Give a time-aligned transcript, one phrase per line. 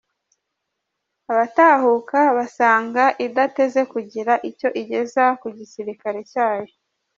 [1.31, 6.73] Abatahuka basanga idateze kugira icyo igeza ku gisirikare cyayo